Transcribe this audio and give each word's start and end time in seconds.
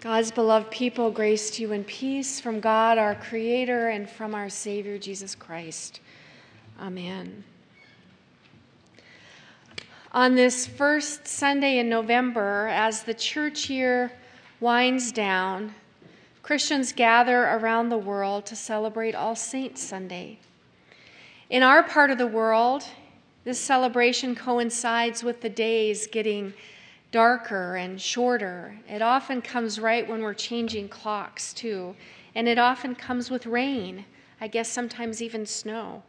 God's 0.00 0.30
beloved 0.30 0.70
people, 0.70 1.10
grace 1.10 1.50
to 1.50 1.62
you 1.62 1.72
and 1.72 1.84
peace 1.84 2.38
from 2.38 2.60
God, 2.60 2.98
our 2.98 3.16
Creator, 3.16 3.88
and 3.88 4.08
from 4.08 4.32
our 4.32 4.48
Savior, 4.48 4.96
Jesus 4.96 5.34
Christ. 5.34 5.98
Amen. 6.80 7.42
On 10.12 10.36
this 10.36 10.68
first 10.68 11.26
Sunday 11.26 11.78
in 11.78 11.88
November, 11.88 12.68
as 12.68 13.02
the 13.02 13.12
church 13.12 13.68
year 13.68 14.12
winds 14.60 15.10
down, 15.10 15.74
Christians 16.44 16.92
gather 16.92 17.42
around 17.46 17.88
the 17.88 17.98
world 17.98 18.46
to 18.46 18.54
celebrate 18.54 19.16
All 19.16 19.34
Saints 19.34 19.82
Sunday. 19.82 20.38
In 21.50 21.64
our 21.64 21.82
part 21.82 22.12
of 22.12 22.18
the 22.18 22.26
world, 22.28 22.84
this 23.42 23.58
celebration 23.58 24.36
coincides 24.36 25.24
with 25.24 25.40
the 25.40 25.50
days 25.50 26.06
getting 26.06 26.54
darker 27.10 27.76
and 27.76 28.00
shorter. 28.00 28.78
It 28.88 29.02
often 29.02 29.40
comes 29.42 29.80
right 29.80 30.08
when 30.08 30.22
we're 30.22 30.34
changing 30.34 30.88
clocks, 30.88 31.52
too. 31.52 31.96
And 32.34 32.46
it 32.46 32.58
often 32.58 32.94
comes 32.94 33.30
with 33.30 33.46
rain, 33.46 34.04
I 34.40 34.48
guess 34.48 34.68
sometimes 34.68 35.22
even 35.22 35.46
snow. 35.46 36.02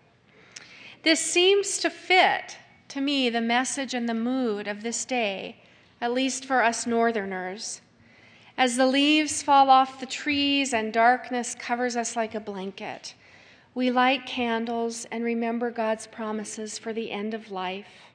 This 1.03 1.19
seems 1.19 1.77
to 1.79 1.89
fit, 1.89 2.57
to 2.89 3.01
me, 3.01 3.29
the 3.29 3.41
message 3.41 3.93
and 3.93 4.07
the 4.09 4.13
mood 4.13 4.67
of 4.67 4.83
this 4.83 5.05
day, 5.05 5.57
at 6.01 6.13
least 6.13 6.45
for 6.45 6.61
us 6.63 6.85
Northerners. 6.85 7.81
As 8.57 8.75
the 8.75 8.87
leaves 8.87 9.41
fall 9.41 9.69
off 9.69 10.01
the 10.01 10.05
trees 10.05 10.73
and 10.73 10.91
darkness 10.91 11.55
covers 11.55 11.95
us 11.95 12.17
like 12.17 12.35
a 12.35 12.41
blanket, 12.41 13.13
we 13.73 13.89
light 13.89 14.25
candles 14.25 15.05
and 15.11 15.23
remember 15.23 15.71
God's 15.71 16.07
promises 16.07 16.77
for 16.77 16.91
the 16.91 17.11
end 17.11 17.33
of 17.33 17.51
life 17.51 18.08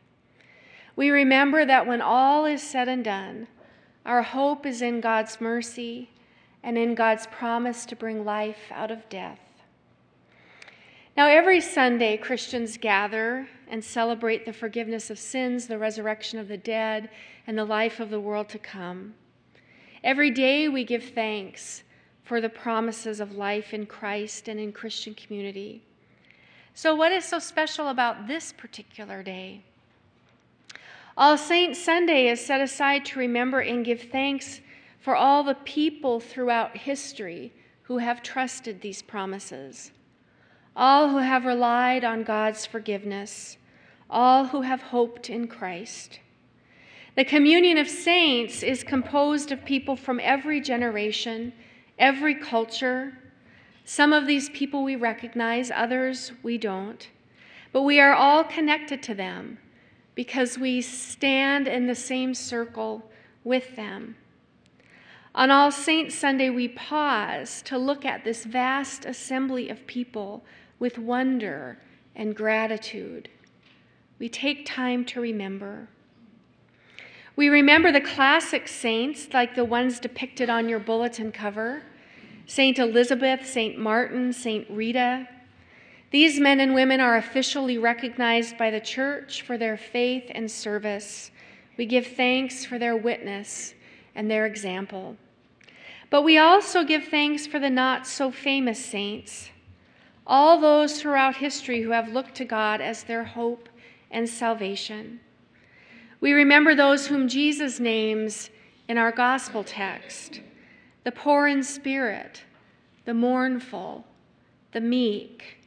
we 0.96 1.10
remember 1.10 1.64
that 1.64 1.86
when 1.86 2.00
all 2.00 2.44
is 2.44 2.62
said 2.62 2.88
and 2.88 3.04
done, 3.04 3.48
our 4.06 4.22
hope 4.22 4.66
is 4.66 4.82
in 4.82 5.00
God's 5.00 5.40
mercy 5.40 6.10
and 6.62 6.78
in 6.78 6.94
God's 6.94 7.26
promise 7.26 7.84
to 7.86 7.96
bring 7.96 8.24
life 8.24 8.70
out 8.70 8.90
of 8.90 9.08
death. 9.08 9.40
Now, 11.16 11.28
every 11.28 11.60
Sunday, 11.60 12.16
Christians 12.16 12.76
gather 12.76 13.48
and 13.68 13.84
celebrate 13.84 14.44
the 14.44 14.52
forgiveness 14.52 15.10
of 15.10 15.18
sins, 15.18 15.66
the 15.66 15.78
resurrection 15.78 16.38
of 16.38 16.48
the 16.48 16.56
dead, 16.56 17.08
and 17.46 17.56
the 17.56 17.64
life 17.64 18.00
of 18.00 18.10
the 18.10 18.20
world 18.20 18.48
to 18.48 18.58
come. 18.58 19.14
Every 20.02 20.30
day, 20.30 20.68
we 20.68 20.84
give 20.84 21.04
thanks 21.04 21.84
for 22.24 22.40
the 22.40 22.48
promises 22.48 23.20
of 23.20 23.36
life 23.36 23.72
in 23.72 23.86
Christ 23.86 24.48
and 24.48 24.58
in 24.58 24.72
Christian 24.72 25.14
community. 25.14 25.82
So, 26.74 26.94
what 26.96 27.12
is 27.12 27.24
so 27.24 27.38
special 27.38 27.88
about 27.88 28.26
this 28.26 28.52
particular 28.52 29.22
day? 29.22 29.62
All 31.16 31.38
Saints 31.38 31.80
Sunday 31.80 32.26
is 32.26 32.44
set 32.44 32.60
aside 32.60 33.04
to 33.06 33.20
remember 33.20 33.60
and 33.60 33.84
give 33.84 34.02
thanks 34.02 34.60
for 34.98 35.14
all 35.14 35.44
the 35.44 35.54
people 35.54 36.18
throughout 36.18 36.76
history 36.76 37.52
who 37.82 37.98
have 37.98 38.20
trusted 38.20 38.80
these 38.80 39.00
promises, 39.00 39.92
all 40.74 41.10
who 41.10 41.18
have 41.18 41.44
relied 41.44 42.02
on 42.02 42.24
God's 42.24 42.66
forgiveness, 42.66 43.58
all 44.10 44.46
who 44.46 44.62
have 44.62 44.82
hoped 44.82 45.30
in 45.30 45.46
Christ. 45.46 46.18
The 47.14 47.24
communion 47.24 47.78
of 47.78 47.88
saints 47.88 48.64
is 48.64 48.82
composed 48.82 49.52
of 49.52 49.64
people 49.64 49.94
from 49.94 50.18
every 50.20 50.60
generation, 50.60 51.52
every 51.96 52.34
culture. 52.34 53.16
Some 53.84 54.12
of 54.12 54.26
these 54.26 54.48
people 54.48 54.82
we 54.82 54.96
recognize, 54.96 55.70
others 55.70 56.32
we 56.42 56.58
don't. 56.58 57.08
But 57.72 57.82
we 57.82 58.00
are 58.00 58.14
all 58.14 58.42
connected 58.42 59.00
to 59.04 59.14
them 59.14 59.58
because 60.14 60.58
we 60.58 60.80
stand 60.80 61.66
in 61.66 61.86
the 61.86 61.94
same 61.94 62.34
circle 62.34 63.10
with 63.42 63.76
them. 63.76 64.16
On 65.34 65.50
All 65.50 65.72
Saints 65.72 66.14
Sunday, 66.14 66.48
we 66.50 66.68
pause 66.68 67.60
to 67.62 67.76
look 67.76 68.04
at 68.04 68.22
this 68.24 68.44
vast 68.44 69.04
assembly 69.04 69.68
of 69.68 69.86
people 69.86 70.44
with 70.78 70.96
wonder 70.96 71.78
and 72.14 72.36
gratitude. 72.36 73.28
We 74.18 74.28
take 74.28 74.64
time 74.64 75.04
to 75.06 75.20
remember. 75.20 75.88
We 77.36 77.48
remember 77.48 77.90
the 77.90 78.00
classic 78.00 78.68
saints, 78.68 79.28
like 79.32 79.56
the 79.56 79.64
ones 79.64 79.98
depicted 79.98 80.48
on 80.48 80.68
your 80.68 80.78
bulletin 80.78 81.32
cover 81.32 81.82
Saint 82.46 82.78
Elizabeth, 82.78 83.46
Saint 83.46 83.78
Martin, 83.78 84.32
Saint 84.32 84.68
Rita, 84.68 85.26
these 86.14 86.38
men 86.38 86.60
and 86.60 86.72
women 86.74 87.00
are 87.00 87.16
officially 87.16 87.76
recognized 87.76 88.56
by 88.56 88.70
the 88.70 88.78
church 88.78 89.42
for 89.42 89.58
their 89.58 89.76
faith 89.76 90.30
and 90.32 90.48
service. 90.48 91.32
We 91.76 91.86
give 91.86 92.06
thanks 92.06 92.64
for 92.64 92.78
their 92.78 92.96
witness 92.96 93.74
and 94.14 94.30
their 94.30 94.46
example. 94.46 95.16
But 96.10 96.22
we 96.22 96.38
also 96.38 96.84
give 96.84 97.08
thanks 97.08 97.48
for 97.48 97.58
the 97.58 97.68
not 97.68 98.06
so 98.06 98.30
famous 98.30 98.78
saints, 98.78 99.50
all 100.24 100.60
those 100.60 101.00
throughout 101.00 101.34
history 101.34 101.82
who 101.82 101.90
have 101.90 102.12
looked 102.12 102.36
to 102.36 102.44
God 102.44 102.80
as 102.80 103.02
their 103.02 103.24
hope 103.24 103.68
and 104.12 104.28
salvation. 104.28 105.18
We 106.20 106.32
remember 106.32 106.76
those 106.76 107.08
whom 107.08 107.26
Jesus 107.26 107.80
names 107.80 108.50
in 108.86 108.98
our 108.98 109.10
gospel 109.10 109.64
text 109.64 110.42
the 111.02 111.10
poor 111.10 111.48
in 111.48 111.64
spirit, 111.64 112.44
the 113.04 113.14
mournful, 113.14 114.04
the 114.70 114.80
meek 114.80 115.58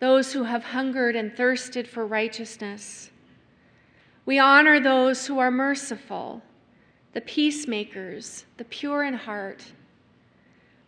those 0.00 0.32
who 0.32 0.44
have 0.44 0.64
hungered 0.64 1.16
and 1.16 1.34
thirsted 1.36 1.88
for 1.88 2.06
righteousness. 2.06 3.10
We 4.26 4.38
honor 4.38 4.80
those 4.80 5.26
who 5.26 5.38
are 5.38 5.50
merciful, 5.50 6.42
the 7.12 7.20
peacemakers, 7.20 8.44
the 8.56 8.64
pure 8.64 9.04
in 9.04 9.14
heart. 9.14 9.64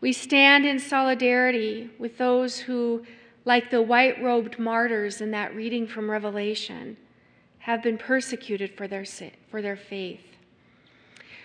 We 0.00 0.12
stand 0.12 0.66
in 0.66 0.78
solidarity 0.78 1.90
with 1.98 2.18
those 2.18 2.58
who, 2.58 3.04
like 3.44 3.70
the 3.70 3.82
white 3.82 4.22
robed 4.22 4.58
martyrs 4.58 5.20
in 5.20 5.30
that 5.32 5.54
reading 5.54 5.86
from 5.86 6.10
Revelation, 6.10 6.96
have 7.58 7.82
been 7.82 7.98
persecuted 7.98 8.72
for 8.76 8.88
their, 8.88 9.04
for 9.50 9.60
their 9.60 9.76
faith. 9.76 10.20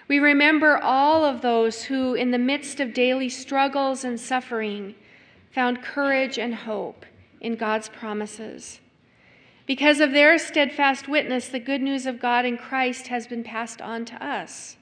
We 0.08 0.20
remember 0.20 0.78
all 0.78 1.24
of 1.24 1.42
those 1.42 1.84
who, 1.84 2.16
in 2.16 2.32
the 2.32 2.38
midst 2.38 2.80
of 2.80 2.94
daily 2.94 3.30
struggles 3.30 4.04
and 4.04 4.20
suffering, 4.20 4.96
found 5.52 5.82
courage 5.82 6.38
and 6.38 6.54
hope 6.54 7.06
in 7.42 7.56
God's 7.56 7.90
promises. 7.90 8.80
Because 9.66 10.00
of 10.00 10.12
their 10.12 10.38
steadfast 10.38 11.08
witness, 11.08 11.50
the 11.50 11.60
good 11.60 11.82
news 11.82 12.06
of 12.06 12.20
God 12.20 12.46
in 12.46 12.58
Christ 12.58 13.08
has 13.08 13.28
been 13.28 13.44
passed 13.44 13.82
on 13.82 14.06
to 14.06 14.26
us. 14.26 14.78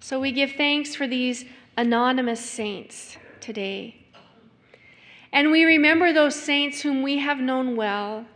So 0.00 0.20
we 0.20 0.32
give 0.32 0.52
thanks 0.52 0.94
for 0.94 1.06
these 1.06 1.44
anonymous 1.76 2.44
saints 2.44 3.16
today. 3.40 3.96
And 5.32 5.50
we 5.50 5.64
remember 5.64 6.12
those 6.12 6.36
saints 6.36 6.82
whom 6.82 7.02
we 7.02 7.18
have 7.18 7.40
known 7.40 7.76
well, 7.76 8.26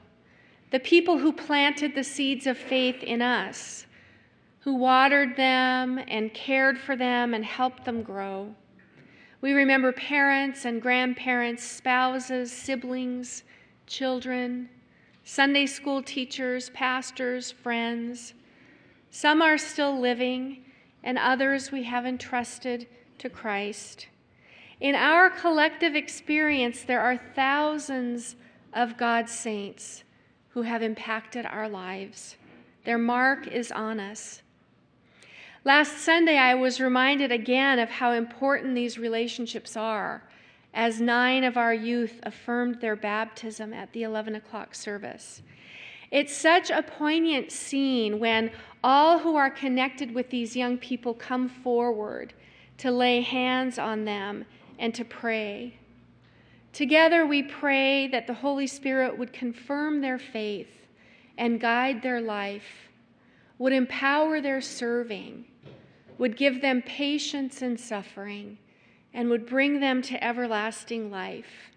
the 0.70 0.80
people 0.80 1.18
who 1.18 1.32
planted 1.32 1.94
the 1.94 2.04
seeds 2.04 2.46
of 2.46 2.58
faith 2.58 3.02
in 3.02 3.22
us, 3.22 3.86
who 4.60 4.74
watered 4.74 5.36
them 5.36 6.00
and 6.08 6.34
cared 6.34 6.78
for 6.78 6.96
them 6.96 7.34
and 7.34 7.44
helped 7.44 7.84
them 7.84 8.02
grow. 8.02 8.54
We 9.40 9.52
remember 9.52 9.92
parents 9.92 10.64
and 10.64 10.82
grandparents, 10.82 11.62
spouses, 11.62 12.50
siblings, 12.50 13.44
children, 13.86 14.68
Sunday 15.24 15.66
school 15.66 16.02
teachers, 16.02 16.70
pastors, 16.70 17.50
friends. 17.50 18.34
Some 19.10 19.40
are 19.40 19.58
still 19.58 19.98
living, 19.98 20.64
and 21.04 21.18
others 21.18 21.70
we 21.70 21.84
have 21.84 22.04
entrusted 22.04 22.88
to 23.18 23.28
Christ. 23.28 24.08
In 24.80 24.94
our 24.94 25.30
collective 25.30 25.94
experience, 25.94 26.82
there 26.82 27.00
are 27.00 27.20
thousands 27.34 28.36
of 28.72 28.96
God's 28.96 29.32
saints 29.32 30.04
who 30.50 30.62
have 30.62 30.82
impacted 30.82 31.46
our 31.46 31.68
lives. 31.68 32.36
Their 32.84 32.98
mark 32.98 33.46
is 33.46 33.70
on 33.70 34.00
us. 34.00 34.42
Last 35.64 35.98
Sunday, 35.98 36.38
I 36.38 36.54
was 36.54 36.80
reminded 36.80 37.32
again 37.32 37.78
of 37.80 37.90
how 37.90 38.12
important 38.12 38.74
these 38.74 38.98
relationships 38.98 39.76
are 39.76 40.22
as 40.72 41.00
nine 41.00 41.42
of 41.42 41.56
our 41.56 41.74
youth 41.74 42.20
affirmed 42.22 42.80
their 42.80 42.94
baptism 42.94 43.74
at 43.74 43.92
the 43.92 44.04
11 44.04 44.36
o'clock 44.36 44.74
service. 44.74 45.42
It's 46.12 46.34
such 46.34 46.70
a 46.70 46.82
poignant 46.82 47.50
scene 47.50 48.20
when 48.20 48.52
all 48.84 49.18
who 49.18 49.34
are 49.34 49.50
connected 49.50 50.14
with 50.14 50.30
these 50.30 50.54
young 50.54 50.78
people 50.78 51.12
come 51.12 51.48
forward 51.48 52.34
to 52.78 52.92
lay 52.92 53.20
hands 53.20 53.78
on 53.78 54.04
them 54.04 54.44
and 54.78 54.94
to 54.94 55.04
pray. 55.04 55.76
Together, 56.72 57.26
we 57.26 57.42
pray 57.42 58.06
that 58.06 58.28
the 58.28 58.34
Holy 58.34 58.68
Spirit 58.68 59.18
would 59.18 59.32
confirm 59.32 60.00
their 60.00 60.18
faith 60.18 60.68
and 61.36 61.60
guide 61.60 62.02
their 62.02 62.20
life, 62.20 62.87
would 63.58 63.72
empower 63.72 64.40
their 64.40 64.60
serving 64.60 65.44
would 66.18 66.36
give 66.36 66.60
them 66.60 66.82
patience 66.82 67.62
in 67.62 67.78
suffering, 67.78 68.58
and 69.14 69.30
would 69.30 69.46
bring 69.46 69.80
them 69.80 70.02
to 70.02 70.22
everlasting 70.22 71.10
life. 71.10 71.70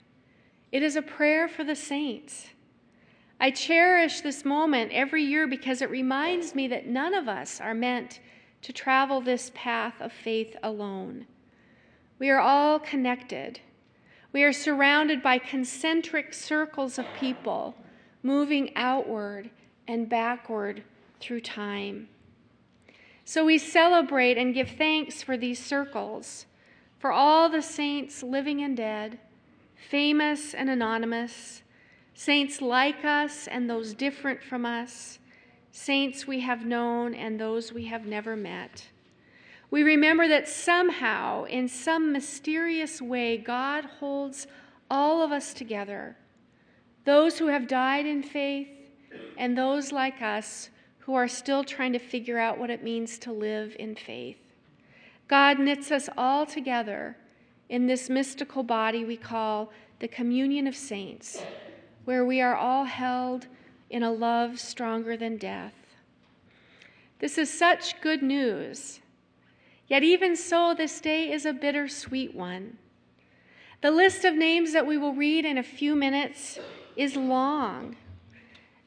It 0.72 0.84
is 0.84 0.96
a 0.96 1.02
prayer 1.02 1.48
for 1.48 1.64
the 1.64 1.76
saints. 1.76 2.48
I 3.40 3.52
cherish 3.52 4.22
this 4.22 4.44
moment 4.44 4.92
every 4.92 5.24
year 5.24 5.48
because 5.48 5.82
it 5.82 5.90
reminds 5.90 6.54
me 6.54 6.68
that 6.68 6.88
none 6.88 7.14
of 7.14 7.28
us 7.28 7.62
are 7.62 7.74
meant 7.74 8.20
to 8.64 8.74
travel 8.74 9.22
this 9.22 9.52
path 9.56 9.96
of 10.00 10.12
faith 10.12 10.56
alone. 10.62 11.26
We 12.20 12.30
are 12.30 12.40
all 12.40 12.78
connected. 12.80 13.60
We 14.34 14.44
are 14.44 14.54
surrounded 14.54 15.24
by 15.24 15.40
concentric 15.40 16.34
circles 16.34 17.00
of 17.00 17.06
people 17.20 17.76
moving 18.22 18.72
outward 18.76 19.50
and 19.88 20.08
backward 20.08 20.84
through 21.22 21.42
time. 21.42 22.10
So 23.24 23.46
we 23.46 23.58
celebrate 23.58 24.38
and 24.38 24.54
give 24.54 24.70
thanks 24.70 25.22
for 25.24 25.38
these 25.38 25.64
circles, 25.64 26.46
for 27.00 27.12
all 27.12 27.50
the 27.50 27.62
saints 27.62 28.24
living 28.24 28.62
and 28.62 28.76
dead, 28.76 29.20
famous 29.90 30.54
and 30.54 30.70
anonymous, 30.70 31.62
saints 32.14 32.62
like 32.62 33.06
us 33.06 33.48
and 33.48 33.70
those 33.70 33.94
different 33.94 34.44
from 34.44 34.66
us, 34.66 35.20
saints 35.72 36.28
we 36.28 36.42
have 36.42 36.66
known 36.66 37.14
and 37.14 37.40
those 37.40 37.72
we 37.72 37.86
have 37.86 38.06
never 38.06 38.36
met. 38.36 38.90
We 39.70 39.84
remember 39.84 40.28
that 40.28 40.50
somehow, 40.50 41.46
in 41.46 41.70
some 41.70 42.12
mysterious 42.12 43.02
way, 43.02 43.38
God 43.38 43.86
holds 43.86 44.48
all 44.90 45.22
of 45.22 45.32
us 45.32 45.54
together 45.54 46.18
those 47.04 47.40
who 47.40 47.48
have 47.48 47.68
died 47.68 48.06
in 48.06 48.22
faith 48.22 48.68
and 49.38 49.58
those 49.58 49.92
like 49.92 50.22
us 50.22 50.70
who 51.02 51.14
are 51.16 51.28
still 51.28 51.64
trying 51.64 51.94
to 51.94 52.00
figure 52.00 52.40
out 52.40 52.58
what 52.58 52.70
it 52.70 52.84
means 52.84 53.18
to 53.20 53.32
live 53.32 53.76
in 53.80 53.96
faith. 53.96 54.38
God 55.28 55.60
knits 55.60 55.92
us 55.92 56.10
all 56.18 56.46
together 56.46 57.18
in 57.70 57.88
this 57.88 58.10
mystical 58.10 58.64
body 58.64 59.06
we 59.06 59.18
call 59.18 59.72
the 60.00 60.08
communion 60.08 60.68
of 60.68 60.76
saints, 60.76 61.42
where 62.06 62.26
we 62.26 62.42
are 62.42 62.56
all 62.56 62.86
held 62.86 63.48
in 63.90 64.04
a 64.04 64.12
love 64.12 64.60
stronger 64.60 65.16
than 65.16 65.38
death. 65.38 65.74
This 67.20 67.38
is 67.38 67.52
such 67.52 68.02
good 68.02 68.24
news. 68.24 69.00
Yet, 69.88 70.04
even 70.04 70.36
so, 70.36 70.74
this 70.74 71.00
day 71.00 71.32
is 71.32 71.46
a 71.46 71.54
bittersweet 71.54 72.34
one. 72.34 72.78
The 73.82 73.92
list 73.92 74.26
of 74.26 74.36
names 74.36 74.74
that 74.74 74.88
we 74.88 74.98
will 74.98 75.14
read 75.14 75.46
in 75.46 75.58
a 75.58 75.64
few 75.64 75.96
minutes 75.96 76.60
is 76.96 77.16
long, 77.16 77.96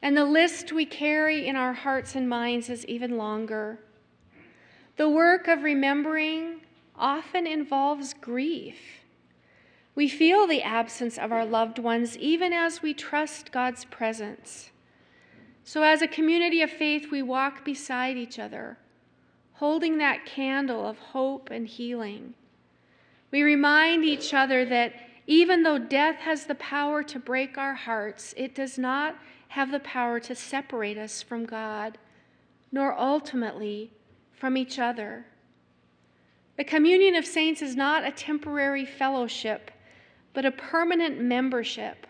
and 0.01 0.15
the 0.15 0.25
list 0.25 0.71
we 0.71 0.85
carry 0.85 1.47
in 1.47 1.55
our 1.55 1.73
hearts 1.73 2.15
and 2.15 2.29
minds 2.29 2.69
is 2.69 2.85
even 2.85 3.17
longer. 3.17 3.79
The 4.97 5.09
work 5.09 5.47
of 5.47 5.63
remembering 5.63 6.61
often 6.95 7.45
involves 7.45 8.13
grief. 8.13 8.77
We 9.95 10.07
feel 10.07 10.45
the 10.45 10.61
absence 10.61 11.17
of 11.17 11.31
our 11.31 11.45
loved 11.45 11.79
ones 11.79 12.17
even 12.17 12.53
as 12.53 12.81
we 12.81 12.93
trust 12.93 13.51
God's 13.51 13.85
presence. 13.85 14.71
So, 15.63 15.81
as 15.81 16.01
a 16.01 16.07
community 16.07 16.61
of 16.61 16.69
faith, 16.69 17.09
we 17.11 17.23
walk 17.23 17.65
beside 17.65 18.17
each 18.17 18.37
other, 18.37 18.77
holding 19.53 19.97
that 19.97 20.25
candle 20.25 20.85
of 20.85 20.99
hope 20.99 21.49
and 21.49 21.67
healing. 21.67 22.35
We 23.31 23.41
remind 23.41 24.05
each 24.05 24.33
other 24.33 24.63
that 24.65 24.93
even 25.27 25.63
though 25.63 25.79
death 25.79 26.17
has 26.17 26.45
the 26.45 26.55
power 26.55 27.01
to 27.03 27.19
break 27.19 27.57
our 27.57 27.73
hearts, 27.73 28.33
it 28.37 28.53
does 28.53 28.77
not 28.77 29.15
have 29.49 29.71
the 29.71 29.79
power 29.79 30.19
to 30.19 30.35
separate 30.35 30.97
us 30.97 31.21
from 31.21 31.45
God, 31.45 31.97
nor 32.71 32.97
ultimately 32.97 33.91
from 34.33 34.57
each 34.57 34.79
other. 34.79 35.25
The 36.57 36.63
communion 36.63 37.15
of 37.15 37.25
saints 37.25 37.61
is 37.61 37.75
not 37.75 38.05
a 38.05 38.11
temporary 38.11 38.85
fellowship, 38.85 39.71
but 40.33 40.45
a 40.45 40.51
permanent 40.51 41.19
membership. 41.19 42.07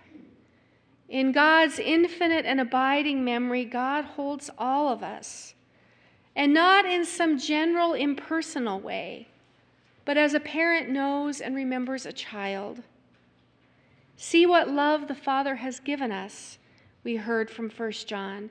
In 1.07 1.31
God's 1.31 1.77
infinite 1.77 2.45
and 2.45 2.59
abiding 2.59 3.23
memory, 3.23 3.65
God 3.65 4.05
holds 4.05 4.49
all 4.57 4.89
of 4.89 5.03
us, 5.03 5.53
and 6.35 6.53
not 6.53 6.85
in 6.85 7.05
some 7.05 7.37
general 7.37 7.93
impersonal 7.93 8.79
way, 8.79 9.27
but 10.03 10.17
as 10.17 10.33
a 10.33 10.39
parent 10.39 10.89
knows 10.89 11.41
and 11.41 11.55
remembers 11.55 12.05
a 12.05 12.13
child. 12.13 12.81
See 14.17 14.45
what 14.45 14.69
love 14.69 15.07
the 15.07 15.15
Father 15.15 15.55
has 15.55 15.79
given 15.79 16.11
us, 16.11 16.57
we 17.05 17.15
heard 17.15 17.49
from 17.49 17.69
1 17.69 17.91
John, 18.07 18.49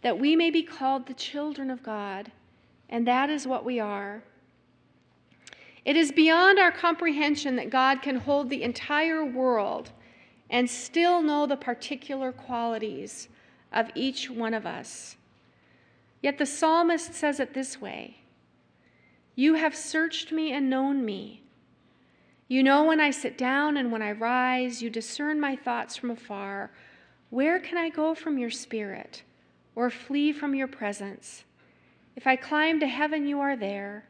that 0.00 0.18
we 0.18 0.36
may 0.36 0.50
be 0.50 0.62
called 0.62 1.06
the 1.06 1.14
children 1.14 1.70
of 1.70 1.82
God, 1.82 2.30
and 2.88 3.06
that 3.06 3.28
is 3.28 3.46
what 3.46 3.64
we 3.64 3.80
are. 3.80 4.22
It 5.84 5.96
is 5.96 6.12
beyond 6.12 6.58
our 6.58 6.72
comprehension 6.72 7.56
that 7.56 7.68
God 7.68 8.00
can 8.02 8.16
hold 8.16 8.48
the 8.48 8.62
entire 8.62 9.24
world 9.24 9.90
and 10.48 10.70
still 10.70 11.20
know 11.20 11.46
the 11.46 11.56
particular 11.56 12.30
qualities 12.30 13.28
of 13.72 13.90
each 13.94 14.30
one 14.30 14.54
of 14.54 14.64
us. 14.64 15.16
Yet 16.22 16.38
the 16.38 16.46
psalmist 16.46 17.12
says 17.14 17.40
it 17.40 17.54
this 17.54 17.80
way 17.80 18.18
You 19.34 19.54
have 19.54 19.74
searched 19.74 20.30
me 20.30 20.52
and 20.52 20.70
known 20.70 21.04
me. 21.04 21.42
You 22.48 22.62
know 22.62 22.84
when 22.84 23.00
I 23.00 23.10
sit 23.10 23.36
down 23.36 23.76
and 23.76 23.90
when 23.90 24.02
I 24.02 24.12
rise, 24.12 24.80
you 24.80 24.90
discern 24.90 25.40
my 25.40 25.56
thoughts 25.56 25.96
from 25.96 26.10
afar. 26.10 26.70
Where 27.30 27.58
can 27.58 27.76
I 27.76 27.88
go 27.88 28.14
from 28.14 28.38
your 28.38 28.50
spirit 28.50 29.22
or 29.74 29.90
flee 29.90 30.32
from 30.32 30.54
your 30.54 30.68
presence? 30.68 31.44
If 32.14 32.26
I 32.26 32.36
climb 32.36 32.80
to 32.80 32.86
heaven, 32.86 33.26
you 33.26 33.40
are 33.40 33.56
there. 33.56 34.06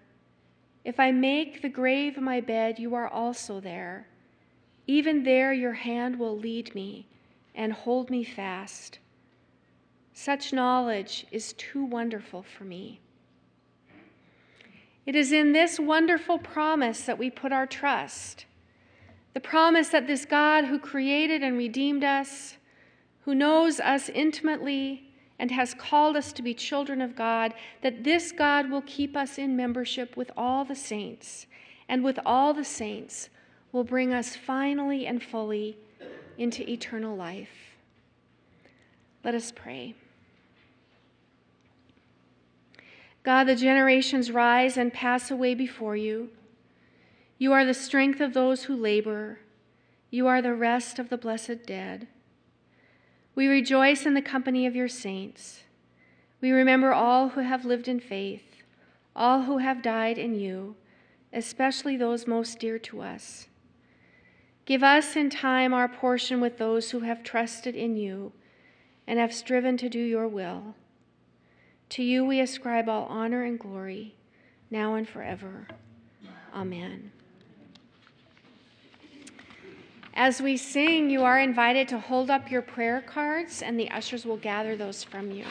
If 0.85 1.01
I 1.01 1.11
make 1.11 1.63
the 1.63 1.69
grave 1.69 2.21
my 2.21 2.41
bed, 2.41 2.79
you 2.79 2.95
are 2.95 3.09
also 3.09 3.59
there. 3.59 4.07
Even 4.87 5.25
there, 5.25 5.53
your 5.53 5.73
hand 5.73 6.19
will 6.19 6.39
lead 6.39 6.75
me 6.75 7.09
and 7.55 7.73
hold 7.73 8.11
me 8.11 8.23
fast. 8.23 9.01
Such 10.13 10.53
knowledge 10.53 11.27
is 11.33 11.55
too 11.55 11.85
wonderful 11.85 12.43
for 12.43 12.65
me. 12.65 13.01
It 15.05 15.15
is 15.15 15.33
in 15.33 15.53
this 15.53 15.79
wonderful 15.79 16.39
promise 16.39 17.03
that 17.03 17.19
we 17.19 17.31
put 17.31 17.53
our 17.53 17.67
trust. 17.67 18.47
The 19.35 19.41
promise 19.41 19.89
that 19.91 20.07
this 20.07 20.25
God 20.25 20.65
who 20.65 20.79
created 20.79 21.43
and 21.43 21.59
redeemed 21.59 22.05
us, 22.05 22.57
who 23.27 23.35
knows 23.35 23.81
us 23.81 24.09
intimately 24.09 25.03
and 25.41 25.51
has 25.51 25.75
called 25.75 26.17
us 26.17 26.33
to 26.33 26.43
be 26.43 26.55
children 26.55 27.03
of 27.03 27.17
God, 27.17 27.53
that 27.83 28.05
this 28.05 28.31
God 28.31 28.71
will 28.71 28.83
keep 28.83 29.17
us 29.17 29.37
in 29.37 29.57
membership 29.57 30.17
with 30.17 30.31
all 30.37 30.65
the 30.65 30.77
saints, 30.77 31.47
and 31.89 32.05
with 32.05 32.21
all 32.25 32.55
the 32.55 32.65
saints 32.65 33.29
will 33.73 33.83
bring 33.83 34.15
us 34.15 34.37
finally 34.37 35.09
and 35.09 35.21
fully 35.21 35.77
into 36.39 36.71
eternal 36.71 37.17
life. 37.17 37.75
Let 39.25 39.35
us 39.35 39.51
pray. 39.51 39.97
God, 43.25 43.45
the 43.45 43.57
generations 43.57 44.31
rise 44.31 44.77
and 44.77 44.93
pass 44.93 45.33
away 45.33 45.57
before 45.57 45.97
you. 45.97 46.31
You 47.39 47.53
are 47.53 47.65
the 47.65 47.75
strength 47.75 48.21
of 48.21 48.35
those 48.35 48.65
who 48.65 48.77
labor. 48.77 49.41
You 50.13 50.29
are 50.29 50.41
the 50.41 50.55
rest 50.55 51.01
of 51.01 51.09
the 51.09 51.19
blessed 51.19 51.67
dead. 51.67 52.07
We 53.37 53.47
rejoice 53.47 54.07
in 54.07 54.15
the 54.15 54.23
company 54.23 54.67
of 54.67 54.75
your 54.75 54.89
saints. 54.89 55.61
We 56.41 56.51
remember 56.51 56.93
all 56.93 57.29
who 57.29 57.41
have 57.41 57.67
lived 57.67 57.87
in 57.87 58.01
faith, 58.01 58.63
all 59.15 59.43
who 59.43 59.59
have 59.59 59.83
died 59.83 60.17
in 60.17 60.35
you, 60.35 60.75
especially 61.35 61.99
those 61.99 62.27
most 62.27 62.59
dear 62.59 62.79
to 62.79 63.03
us. 63.03 63.47
Give 64.65 64.83
us 64.83 65.17
in 65.17 65.29
time 65.29 65.75
our 65.75 65.87
portion 65.87 66.41
with 66.41 66.57
those 66.57 66.91
who 66.91 67.01
have 67.01 67.23
trusted 67.23 67.77
in 67.77 67.97
you 67.97 68.33
and 69.07 69.19
have 69.19 69.35
striven 69.35 69.77
to 69.77 69.91
do 69.91 70.01
your 70.01 70.27
will. 70.27 70.75
To 71.91 72.03
you 72.03 72.25
we 72.25 72.41
ascribe 72.41 72.89
all 72.89 73.05
honor 73.05 73.45
and 73.45 73.59
glory, 73.59 74.17
now 74.71 74.95
and 74.95 75.07
forever. 75.07 75.69
Amen. 76.55 77.13
As 80.19 80.41
we 80.41 80.57
sing, 80.57 81.11
you 81.11 81.25
are 81.25 81.39
invited 81.39 81.89
to 81.89 81.99
hold 81.99 82.31
up 82.31 82.51
your 82.51 82.63
prayer 82.63 83.03
cards, 83.03 83.61
and 83.61 83.79
the 83.79 83.91
ushers 83.91 84.25
will 84.25 84.39
gather 84.39 84.75
those 84.75 85.05
from 85.05 85.31
you. 85.31 85.45